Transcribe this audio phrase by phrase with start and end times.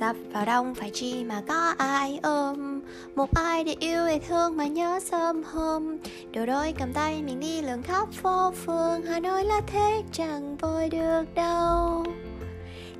[0.00, 2.80] Dập vào đông phải chi mà có ai ôm.
[3.16, 5.96] Một ai để yêu để thương mà nhớ sớm hôm.
[6.32, 9.02] Đôi đôi cầm tay mình đi lượn khắp phố phường.
[9.02, 12.04] Hà Nội là thế chẳng vội được đâu.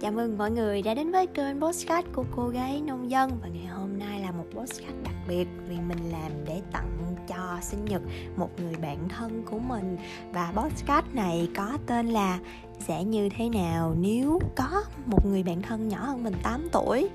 [0.00, 3.30] Chào mừng mọi người đã đến với kênh Postcard của cô gái nông dân.
[3.42, 7.58] Và ngày hôm nay là một postcard đặc biệt Vì mình làm để tặng cho
[7.62, 8.02] sinh nhật
[8.36, 9.96] một người bạn thân của mình.
[10.32, 12.38] Và postcard này có tên là
[12.78, 17.08] sẽ như thế nào nếu có một người bạn thân nhỏ hơn mình 8 tuổi?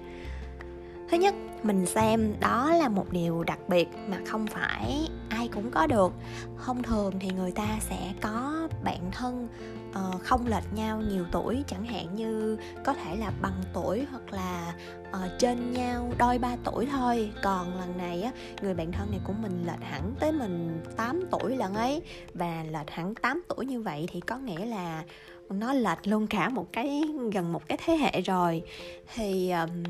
[1.10, 5.72] Thứ nhất, mình xem đó là một điều đặc biệt mà không phải ai cũng
[5.72, 6.14] có được.
[6.66, 9.48] Thông thường thì người ta sẽ có bạn thân
[10.00, 14.34] uh, không lệch nhau nhiều tuổi chẳng hạn như có thể là bằng tuổi hoặc
[14.34, 14.74] là
[15.10, 17.32] uh, trên nhau đôi ba tuổi thôi.
[17.44, 21.24] Còn lần này á người bạn thân này của mình lệch hẳn tới mình 8
[21.32, 22.02] tuổi lần ấy.
[22.34, 25.04] Và lệch hẳn 8 tuổi như vậy thì có nghĩa là
[25.50, 27.04] nó lệch luôn cả một cái
[27.34, 28.62] gần một cái thế hệ rồi.
[29.16, 29.84] Thì um,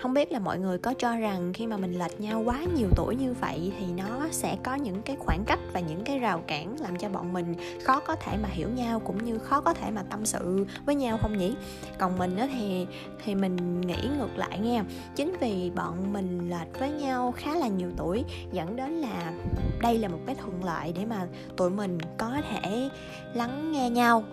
[0.00, 2.88] không biết là mọi người có cho rằng khi mà mình lệch nhau quá nhiều
[2.96, 6.42] tuổi như vậy thì nó sẽ có những cái khoảng cách và những cái rào
[6.46, 9.74] cản làm cho bọn mình khó có thể mà hiểu nhau cũng như khó có
[9.74, 11.54] thể mà tâm sự với nhau không nhỉ?
[11.98, 12.86] Còn mình á thì
[13.24, 14.84] thì mình nghĩ ngược lại nha.
[15.16, 19.32] Chính vì bọn mình lệch với nhau khá là nhiều tuổi dẫn đến là
[19.80, 22.88] đây là một cái thuận lợi để mà tụi mình có thể
[23.34, 24.24] lắng nghe nhau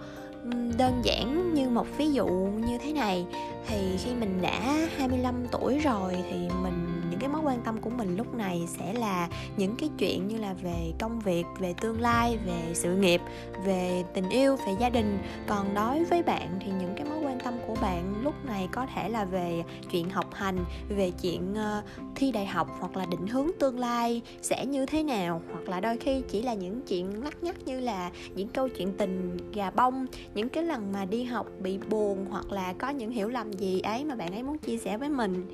[0.77, 2.27] đơn giản như một ví dụ
[2.67, 3.25] như thế này.
[3.67, 7.89] Thì khi mình đã 25 tuổi rồi thì mình, những cái mối quan tâm của
[7.89, 12.01] mình lúc này sẽ là những cái chuyện như là về công việc, về tương
[12.01, 13.21] lai, về sự nghiệp,
[13.65, 15.19] về tình yêu, về gia đình.
[15.47, 18.85] Còn đối với bạn thì những cái mối quan tâm của bạn lúc này có
[18.95, 20.57] thể là về chuyện học hành
[20.89, 21.83] về chuyện ờ,
[22.15, 25.41] thi đại học hoặc là định hướng tương lai sẽ như thế nào?
[25.51, 28.93] Hoặc là đôi khi chỉ là những chuyện lắc nhắc như là những câu chuyện
[28.97, 33.11] tình gà bông những cái lần mà đi học bị buồn hoặc là có những
[33.11, 35.45] hiểu lầm gì ấy mà bạn ấy muốn chia sẻ với mình.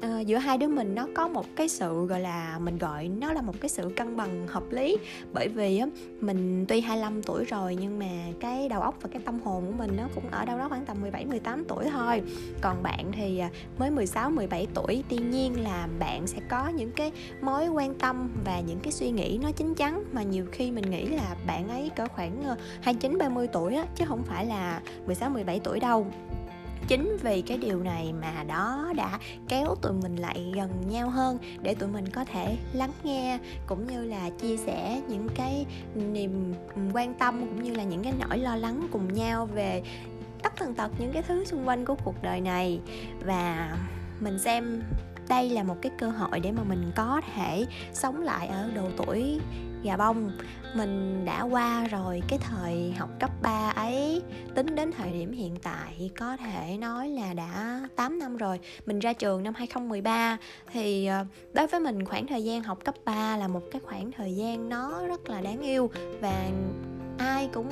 [0.00, 3.32] À, giữa hai đứa mình nó có một cái sự gọi là mình gọi nó
[3.32, 4.96] là một cái sự cân bằng hợp lý.
[5.32, 5.86] Bởi vì á
[6.20, 9.72] mình tuy 25 tuổi rồi nhưng mà cái đầu óc và cái tâm hồn của
[9.78, 12.22] mình nó cũng ở đâu đó khoảng tầm 17 18 tuổi thôi.
[12.60, 15.04] Còn bạn thì à, mới 16 17 tuổi.
[15.08, 19.10] Tuy nhiên là bạn sẽ có những cái mối quan tâm và những cái suy
[19.10, 20.04] nghĩ nó chín chắn.
[20.12, 23.86] Mà nhiều khi mình nghĩ là bạn ấy cỡ khoảng ờ, 29 30 tuổi á,
[23.96, 26.06] chứ không phải là 16 17 tuổi đâu.
[26.88, 31.38] Chính vì cái điều này mà đó đã kéo tụi mình lại gần nhau hơn
[31.62, 36.54] để tụi mình có thể lắng nghe cũng như là chia sẻ những cái niềm
[36.92, 39.82] quan tâm cũng như là những cái nỗi lo lắng cùng nhau về
[40.42, 42.80] tất tần tật những cái thứ xung quanh của cuộc đời này.
[43.24, 43.76] Và
[44.20, 44.82] mình xem
[45.28, 48.88] đây là một cái cơ hội để mà mình có thể sống lại ở độ
[48.96, 49.40] tuổi
[49.82, 50.32] gà bông.
[50.74, 54.22] Mình đã qua rồi cái thời học cấp 3 ấy,
[54.54, 58.60] tính đến thời điểm hiện tại có thể nói là đã 8 năm rồi.
[58.86, 60.38] Mình ra trường năm 2013
[60.72, 64.12] thì ờ, đối với mình khoảng thời gian học cấp 3 là một cái khoảng
[64.12, 65.90] thời gian nó rất là đáng yêu
[66.20, 66.50] và
[67.18, 67.70] ai cũng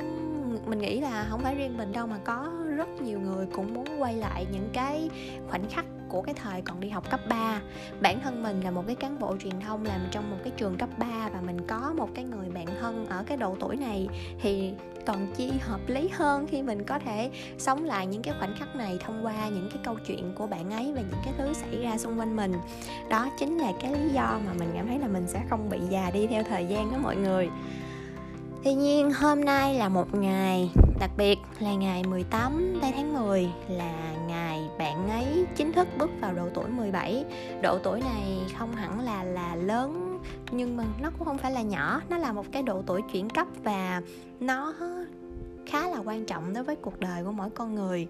[0.68, 4.02] mình nghĩ là không phải riêng mình đâu mà có rất nhiều người cũng muốn
[4.02, 5.10] quay lại những cái
[5.48, 7.60] khoảnh khắc của cái thời còn đi học cấp 3
[8.00, 10.76] Bản thân mình là một cái cán bộ truyền thông làm trong một cái trường
[10.76, 14.08] cấp 3 Và mình có một cái người bạn thân ở cái độ tuổi này
[14.40, 14.72] Thì
[15.08, 18.76] còn chi hợp lý hơn khi mình có thể sống lại những cái khoảnh khắc
[18.76, 21.82] này thông qua những cái câu chuyện của bạn ấy và những cái thứ xảy
[21.82, 22.52] ra xung quanh mình.
[23.10, 25.78] Đó chính là cái lý do mà mình cảm thấy là mình sẽ không bị
[25.90, 27.48] già đi theo thời gian đó mọi người.
[28.64, 30.70] Tuy nhiên, hôm nay là một ngày
[31.00, 36.10] đặc biệt, là ngày 18 tây tháng 10 là ngày bạn ấy chính thức bước
[36.20, 37.24] vào độ tuổi 17
[37.62, 40.18] Độ tuổi này không hẳn là là lớn,
[40.50, 42.00] nhưng mà nó cũng không phải là nhỏ.
[42.10, 44.02] Nó là một cái độ tuổi chuyển cấp và
[44.40, 44.74] nó
[45.68, 48.08] khá là quan trọng đối với cuộc đời của mỗi con người.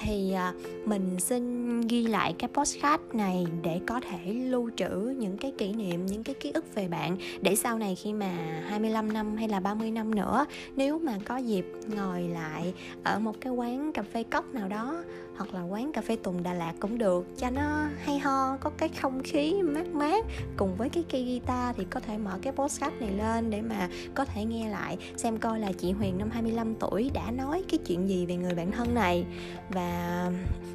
[0.00, 0.52] Thì à,
[0.84, 5.72] mình xin ghi lại cái postcard này để có thể lưu trữ những cái kỷ
[5.72, 9.48] niệm, những cái ký ức về bạn để sau này khi mà 25 năm hay
[9.48, 10.46] là 30 năm nữa,
[10.76, 15.04] nếu mà có dịp ngồi lại ở một cái quán cà phê cốc nào đó
[15.36, 17.26] hoặc là quán cà phê Tùng Đà Lạt cũng được.
[17.38, 20.26] Cho nó hay ho, có cái không khí mát mát.
[20.56, 23.88] Cùng với cái cây guitar thì có thể mở cái postcard này lên để mà
[24.14, 27.78] có thể nghe lại, xem coi là chị Huyền năm 25 tuổi đã nói cái
[27.86, 29.24] chuyện gì về người bạn thân này.
[29.70, 30.30] Và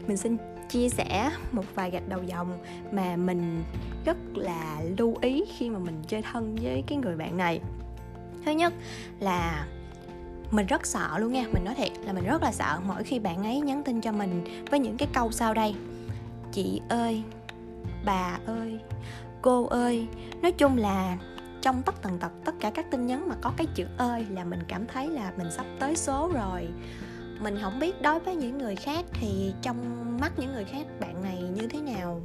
[0.08, 0.38] mình xin
[0.70, 2.58] chia sẻ một vài gạch đầu dòng
[2.92, 3.64] mà mình
[4.06, 7.62] rất là lưu ý khi mà mình chơi thân với cái người bạn này.
[8.46, 8.74] Thứ nhất
[9.20, 9.68] là
[10.52, 13.20] mình rất sợ luôn nha, mình nói thiệt là mình rất là sợ mỗi khi
[13.20, 15.76] bạn ấy nhắn tin cho mình với những cái câu sau đây.
[16.52, 17.24] Chị ơi,
[18.06, 18.80] bà ơi,
[19.42, 20.08] cô ơi.
[20.42, 21.18] Nói chung là
[21.62, 24.44] trong tất tần tật, tất cả các tin nhắn mà có cái chữ ơi là
[24.44, 26.68] mình cảm thấy là mình sắp tới số rồi.
[27.42, 29.78] Mình không biết đối với những người khác thì trong
[30.22, 32.22] mắt những người khác bạn này như thế nào.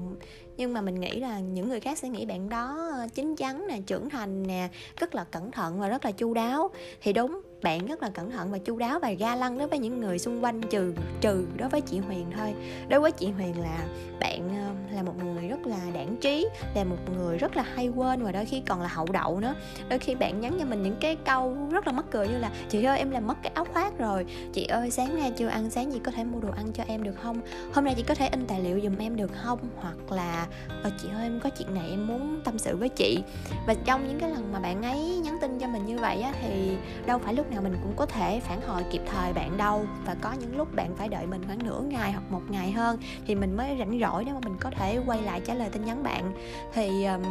[0.56, 3.67] Nhưng mà mình nghĩ là những người khác sẽ nghĩ bạn đó ờ, chín chắn
[3.69, 6.70] nè, trưởng thành nè, rất là cẩn thận và rất là chu đáo.
[7.02, 9.78] Thì đúng bạn rất là cẩn thận và chu đáo và ga lăng đối với
[9.78, 12.54] những người xung quanh trừ trừ đối với chị Huyền thôi.
[12.88, 13.86] Đối với chị Huyền là
[14.20, 17.88] bạn ờ, là một người rất là đảng trí là một người rất là hay
[17.88, 19.54] quên và đôi khi còn là hậu đậu nữa.
[19.88, 22.50] Đôi khi bạn nhắn cho mình những cái câu rất là mắc cười như là
[22.68, 24.26] chị ơi em làm mất cái áo khoác rồi.
[24.52, 27.02] Chị ơi sáng nay chưa ăn sáng gì có thể mua đồ ăn cho em
[27.02, 27.40] được không?
[27.72, 29.58] Hôm nay chị có thể in tài liệu giùm em được không?
[29.76, 30.46] Hoặc là
[30.82, 33.18] ờ, chị ơi em có chuyện này em muốn tâm sự với chị.
[33.66, 36.32] Và trong những cái lần mà bạn ấy nhắn tin cho mình như vậy á,
[36.42, 36.76] thì
[37.06, 39.87] đâu phải lúc nào mình cũng có thể phản hồi kịp thời bạn đâu.
[40.06, 42.99] Và có những lúc bạn phải đợi mình khoảng nửa ngày hoặc một ngày hơn
[43.26, 45.85] thì mình mới rảnh rỗi để mà mình có thể quay lại trả lời tin
[45.85, 46.32] nhắn bạn.
[46.75, 47.23] Thì um,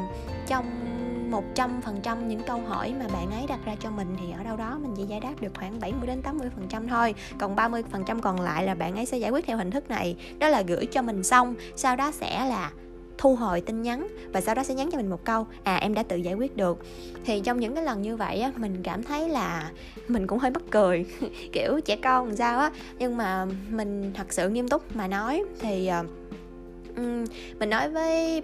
[0.47, 0.65] trong
[1.31, 4.31] một trăm phần trăm những câu hỏi mà bạn ấy đặt ra cho mình thì
[4.37, 7.15] ở đâu đó mình chỉ giải đáp được khoảng 70 đến 80 phần trăm thôi.
[7.39, 9.89] Còn 30 phần trăm còn lại là bạn ấy sẽ giải quyết theo hình thức
[9.89, 10.15] này.
[10.39, 12.71] Đó là gửi cho mình xong sau đó sẽ là
[13.17, 15.93] thu hồi tin nhắn và sau đó sẽ nhắn cho mình một câu à em
[15.93, 16.77] đã tự giải quyết được.
[17.25, 19.71] Thì trong những cái lần như vậy á mình cảm thấy là
[20.07, 21.05] mình cũng hơi mắc cười.
[21.51, 22.71] Kiểu trẻ con làm sao á?
[22.99, 26.24] Nhưng mà mình thật sự nghiêm túc mà nói thì uh,
[27.59, 28.41] mình nói với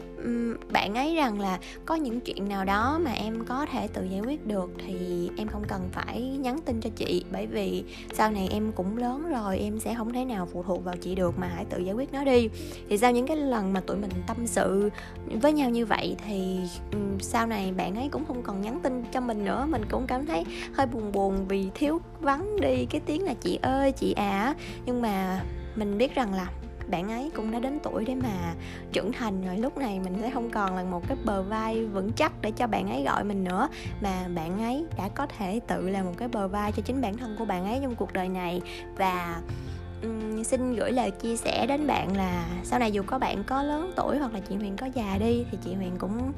[0.72, 4.22] bạn ấy rằng là có những chuyện nào đó mà em có thể tự giải
[4.22, 7.24] quyết được thì em không cần phải nhắn tin cho chị.
[7.32, 7.84] Bởi vì
[8.14, 11.16] sau này em cũng lớn rồi, em sẽ không thể nào phụ thuộc vào chị
[11.16, 12.50] được mà hãy tự giải quyết nó đi.
[12.90, 14.90] Thì sau những cái lần mà tụi mình tâm sự
[15.42, 16.60] với nhau như vậy thì
[17.20, 19.68] sau này bạn ấy cũng không còn nhắn tin cho mình nữa.
[19.70, 20.44] Mình cũng cảm thấy
[20.74, 24.56] hơi buồn buồn vì thiếu vắng đi cái tiếng là chị ơi, chị à.
[24.86, 25.44] Nhưng mà
[25.76, 26.48] mình biết rằng là
[26.92, 28.54] bạn ấy cũng đã đến tuổi để mà
[28.92, 29.58] trưởng thành rồi.
[29.58, 32.68] Lúc này mình sẽ không còn là một cái bờ vai vững chắc để cho
[32.68, 33.70] bạn ấy gọi mình nữa
[34.02, 37.18] mà bạn ấy đã có thể tự là một cái bờ vai cho chính bản
[37.18, 38.62] thân của bạn ấy trong cuộc đời này.
[38.98, 39.42] Và
[40.04, 43.64] um, xin gửi lời chia sẻ đến bạn là sau này dù có bạn có
[43.64, 46.34] lớn tuổi hoặc là chị Huyền có già đi thì chị Huyền cũng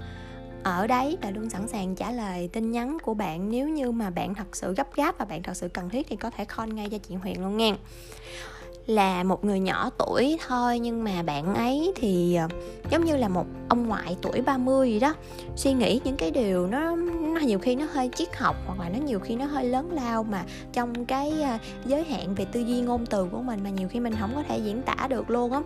[0.63, 3.49] ở đấy và luôn sẵn sàng trả lời tin nhắn của bạn.
[3.49, 6.15] Nếu như mà bạn thật sự gấp gáp và bạn thật sự cần thiết thì
[6.15, 7.75] có thể call ngay cho chị Huyền luôn nha
[8.87, 12.47] là một người nhỏ tuổi thôi nhưng mà bạn ấy thì ờ,
[12.89, 15.13] giống như là một ông ngoại tuổi 30 gì đó.
[15.55, 16.95] Suy nghĩ những cái điều nó,
[17.35, 19.91] nó nhiều khi nó hơi triết học hoặc là nó nhiều khi nó hơi lớn
[19.91, 20.43] lao mà
[20.73, 23.99] trong cái ờ, giới hạn về tư duy ngôn từ của mình mà nhiều khi
[23.99, 25.61] mình không có thể diễn tả được luôn á.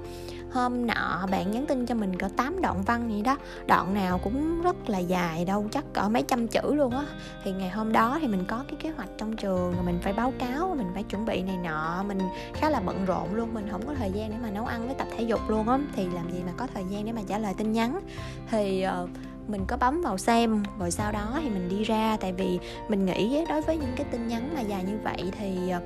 [0.51, 3.37] Hôm nọ bạn nhắn tin cho mình cỡ 8 đoạn văn gì đó.
[3.67, 7.05] Đoạn nào cũng rất là dài đâu chắc cỡ mấy trăm chữ luôn á.
[7.43, 10.13] Thì ngày hôm đó thì mình có cái kế hoạch trong trường rồi mình phải
[10.13, 12.19] báo cáo mình phải chuẩn bị này nọ mình
[12.53, 14.95] khá là bận rộn luôn mình không có thời gian để mà nấu ăn với
[14.95, 15.79] tập thể dục luôn á.
[15.95, 17.99] Thì làm gì mà có thời gian để mà trả lời tin nhắn.
[18.51, 19.09] Thì uh,
[19.47, 22.17] mình có bấm vào xem rồi sau đó thì mình đi ra.
[22.21, 22.59] Tại vì
[22.89, 25.81] mình nghĩ đối với những cái tin nhắn mà dài như vậy thì ờ,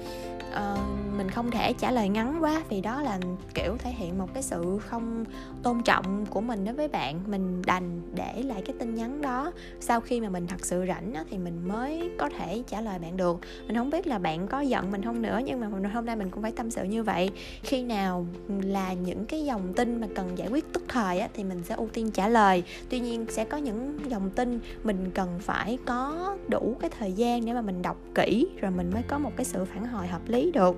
[0.52, 3.20] uh, mình không thể trả lời ngắn quá vì đó là
[3.54, 5.26] kiểu thể hiện một cái sự không
[5.64, 7.20] tôn trọng của mình đối với bạn.
[7.28, 9.52] Mình đành để lại cái tin nhắn đó.
[9.80, 13.00] Sau khi mà mình thật sự rảnh đó, thì mình mới có thể trả lời
[13.00, 13.40] bạn được.
[13.68, 16.30] Mình không biết là bạn có giận mình không nữa nhưng mà hôm nay mình
[16.30, 17.30] cũng phải tâm sự như vậy.
[17.64, 18.26] Khi nào
[18.64, 21.76] là những cái dòng tin mà cần giải quyết tức thời á, thì mình sẽ
[21.76, 22.64] ưu tiên trả lời.
[22.90, 27.46] Tuy nhiên sẽ có những dòng tin mình cần phải có đủ cái thời gian
[27.46, 30.22] để mà mình đọc kỹ rồi mình mới có một cái sự phản hồi hợp
[30.28, 30.76] lý được.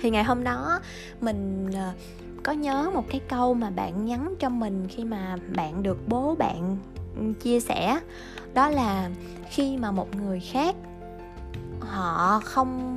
[0.00, 0.80] Thì ngày hôm đó,
[1.20, 1.92] mình ờ,
[2.42, 6.34] có nhớ một cái câu mà bạn nhắn cho mình khi mà bạn được bố
[6.34, 6.76] bạn
[7.16, 8.00] ừ, chia sẻ.
[8.54, 9.10] Đó là
[9.50, 10.76] khi mà một người khác,
[11.80, 12.96] họ không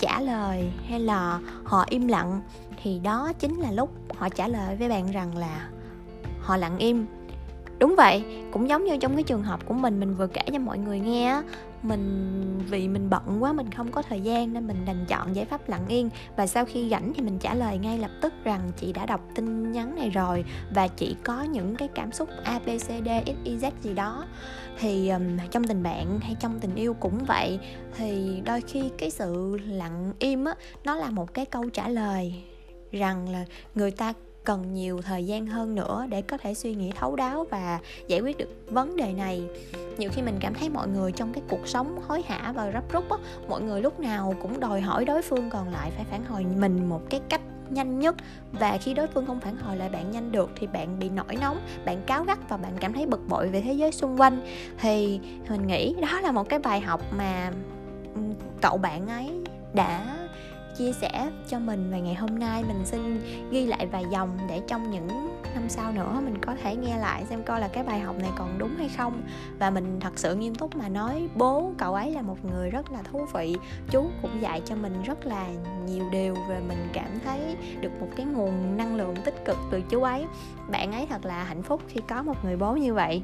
[0.00, 2.40] trả lời hay là họ im lặng,
[2.82, 5.68] thì đó chính là lúc họ trả lời với bạn rằng là
[6.40, 7.06] họ lặng im.
[7.78, 10.58] Đúng vậy, cũng giống như trong cái trường hợp của mình mình vừa kể cho
[10.58, 11.42] mọi người nghe
[11.88, 15.44] mình vì mình bận quá mình không có thời gian nên mình đành chọn giải
[15.44, 16.10] pháp lặng yên.
[16.36, 19.20] Và sau khi rảnh thì mình trả lời ngay lập tức rằng chị đã đọc
[19.34, 23.64] tin nhắn này rồi và chị có những cái cảm xúc a b c d
[23.82, 24.26] gì đó.
[24.78, 27.58] Thì um, trong tình bạn hay trong tình yêu cũng vậy.
[27.96, 32.34] Thì đôi khi cái sự lặng im á nó là một cái câu trả lời
[32.92, 34.12] rằng là người ta
[34.46, 38.20] cần nhiều thời gian hơn nữa để có thể suy nghĩ thấu đáo và giải
[38.20, 39.42] quyết được vấn đề này.
[39.98, 42.92] Nhiều khi mình cảm thấy mọi người trong cái cuộc sống hối hả và rấp
[42.92, 43.16] rút á,
[43.48, 46.88] mọi người lúc nào cũng đòi hỏi đối phương, còn lại phải phản hồi mình
[46.88, 48.14] một cái cách nhanh nhất.
[48.52, 51.36] Và khi đối phương không phản hồi lại bạn nhanh được thì bạn bị nổi
[51.40, 54.46] nóng, bạn cáo gắt và bạn cảm thấy bực bội về thế giới xung quanh.
[54.78, 57.52] Thì mình nghĩ đó là một cái bài học mà
[58.14, 58.20] ừ,
[58.62, 59.30] cậu bạn ấy
[59.74, 60.16] đã
[60.78, 62.64] chia sẻ cho mình và ngày hôm nay.
[62.68, 65.08] Mình xin ghi lại vài dòng để trong những
[65.54, 68.30] năm sau nữa mình có thể nghe lại xem coi là cái bài học này
[68.38, 69.22] còn đúng hay không.
[69.58, 72.92] Và mình thật sự nghiêm túc mà nói, bố, cậu ấy là một người rất
[72.92, 73.56] là thú vị.
[73.90, 75.48] Chú cũng dạy cho mình rất là
[75.86, 79.82] nhiều điều và mình cảm thấy được một cái nguồn năng lượng tích cực từ
[79.90, 80.26] chú ấy.
[80.70, 83.22] Bạn ấy thật là hạnh phúc khi có một người bố như vậy.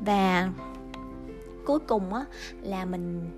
[0.00, 0.48] Và
[1.66, 2.24] cuối cùng á,
[2.62, 3.30] là mình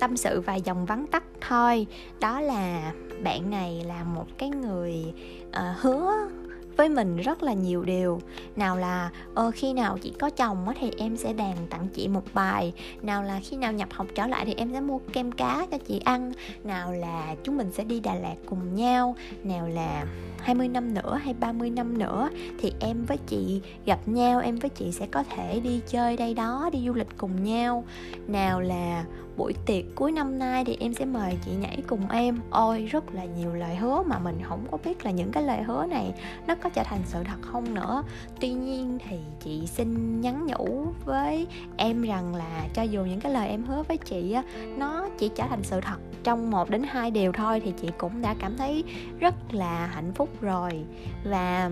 [0.00, 1.86] tâm sự vài dòng vắn tắt thôi.
[2.20, 2.92] Đó là
[3.22, 5.14] bạn này là một cái người
[5.48, 6.28] uh, hứa
[6.76, 8.20] với mình rất là nhiều điều.
[8.56, 12.08] Nào là ờ, khi nào chị có chồng á thì em sẽ đàn tặng chị
[12.08, 12.72] một bài.
[13.02, 15.78] Nào là khi nào nhập học trở lại thì em sẽ mua kem cá cho
[15.78, 16.32] chị ăn.
[16.64, 19.16] Nào là chúng mình sẽ đi Đà Lạt cùng nhau.
[19.44, 20.06] Nào là
[20.38, 24.70] 20 năm nữa hay 30 năm nữa thì em với chị gặp nhau em với
[24.70, 27.84] chị sẽ có thể đi chơi đây đó đi du lịch cùng nhau.
[28.26, 29.04] Nào là
[29.36, 32.40] buổi tiệc cuối năm nay thì em sẽ mời chị nhảy cùng em.
[32.50, 35.62] Ôi rất là nhiều lời hứa mà mình không có biết là những cái lời
[35.62, 36.12] hứa này
[36.46, 38.02] nó có trở thành sự thật không nữa.
[38.40, 41.46] Tuy nhiên thì chị xin nhắn nhủ với
[41.76, 44.42] em rằng là cho dù những cái lời em hứa với chị á,
[44.76, 48.22] nó chỉ trở thành sự thật trong một đến hai điều thôi thì chị cũng
[48.22, 48.84] đã cảm thấy
[49.20, 50.84] rất là hạnh phúc rồi.
[51.24, 51.70] Và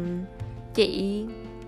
[0.74, 1.24] chị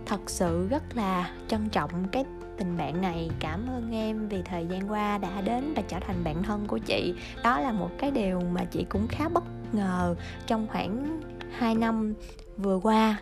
[0.06, 2.25] thật sự rất là trân trọng cái
[2.56, 3.30] tình bạn này.
[3.40, 6.78] Cảm ơn em vì thời gian qua đã đến và trở thành bạn thân của
[6.78, 7.14] chị.
[7.44, 10.14] Đó là một cái điều mà chị cũng khá bất ngờ
[10.46, 11.20] trong khoảng
[11.58, 12.14] 2 năm
[12.57, 13.21] vừa qua.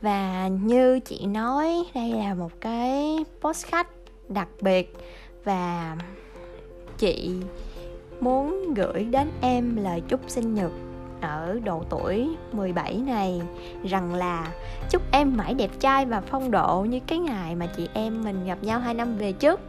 [0.00, 3.88] Và như chị nói, đây là một cái postcard
[4.28, 4.96] đặc biệt
[5.44, 5.96] và
[6.98, 7.34] chị
[8.20, 10.70] muốn gửi đến em lời chúc sinh nhật
[11.24, 13.42] ở độ tuổi 17 này
[13.84, 14.48] rằng là
[14.90, 18.46] chúc em mãi đẹp trai và phong độ như cái ngày mà chị em mình
[18.46, 19.60] gặp nhau hai năm về trước.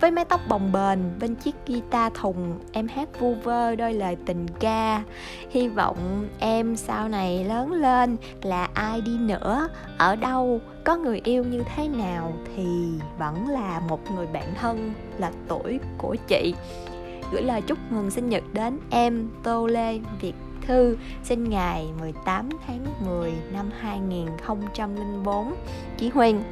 [0.00, 4.16] Với mái tóc bồng bềnh, bên chiếc guitar thùng, em hát vu vơ đôi lời
[4.26, 5.02] tình ca.
[5.50, 11.20] Hy vọng em sau này lớn lên là ai đi nữa, ở đâu, có người
[11.24, 12.66] yêu như thế nào thì
[13.18, 16.54] vẫn là một người bạn thân là tuổi của chị.
[17.32, 20.34] Gửi lời chúc mừng sinh nhật đến em, Tô Lê Việt
[20.66, 25.54] Thư sinh ngày 18 tháng 10 năm 2004
[25.98, 26.42] Chí Huyên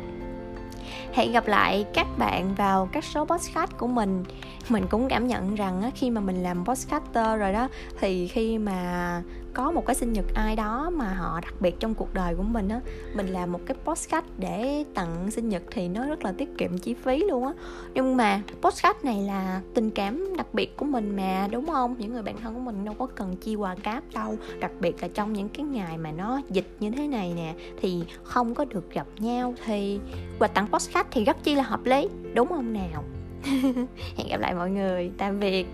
[1.13, 4.25] Hẹn gặp lại các bạn vào các số podcast của mình.
[4.71, 7.69] Mình cũng cảm nhận rằng khi mà mình làm podcaster rồi đó,
[8.01, 9.23] Thì khi mà
[9.55, 12.43] có một cái sinh nhật ai đó mà họ đặc biệt trong cuộc đời của
[12.43, 12.81] mình á,
[13.15, 16.79] mình làm một cái postcard để tặng sinh nhật thì nó rất là tiết kiệm
[16.79, 17.53] chi phí luôn á.
[17.95, 21.95] Nhưng mà postcard này là tình cảm đặc biệt của mình mà, đúng không?
[21.99, 25.03] Những người bạn thân của mình đâu có cần chi quà cáp đâu, đặc biệt
[25.03, 28.65] là trong những cái ngày mà nó dịch như thế này nè, thì không có
[28.65, 30.01] được gặp nhau thì
[30.39, 33.05] quà tặng postcard thì rất chi là hợp lý, đúng không nào?
[34.17, 35.11] hẹn gặp lại mọi người.
[35.19, 35.67] Tạm biệt.